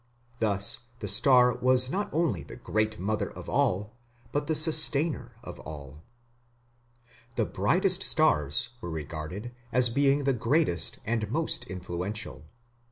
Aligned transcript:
Thus 0.39 0.85
the 0.97 1.07
star 1.07 1.53
was 1.55 1.91
not 1.91 2.11
only 2.11 2.41
the 2.41 2.55
Great 2.55 2.97
Mother 2.97 3.29
of 3.29 3.47
all, 3.47 3.93
but 4.31 4.47
the 4.47 4.55
sustainer 4.55 5.33
of 5.43 5.59
all. 5.59 6.01
The 7.35 7.45
brightest 7.45 8.01
stars 8.01 8.69
were 8.81 8.89
regarded 8.89 9.51
as 9.71 9.89
being 9.89 10.23
the 10.23 10.33
greatest 10.33 10.97
and 11.05 11.29
most 11.29 11.67
influential. 11.67 12.45